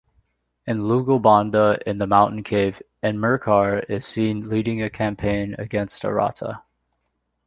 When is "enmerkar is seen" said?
3.03-4.49